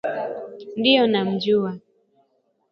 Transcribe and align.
Ndio 0.79 1.07
namjua 1.07 1.77